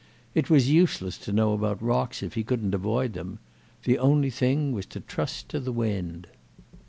It 0.33 0.49
was 0.49 0.67
useless 0.67 1.15
to 1.19 1.31
know 1.31 1.53
about 1.53 1.79
rocks 1.79 2.23
if 2.23 2.33
he 2.33 2.43
couldn't 2.43 2.73
avoid 2.73 3.13
them; 3.13 3.37
the 3.83 3.99
only 3.99 4.31
thing 4.31 4.71
was 4.71 4.87
to 4.87 4.99
trust 4.99 5.47
to 5.49 5.59
the 5.59 5.71
wind. 5.71 6.25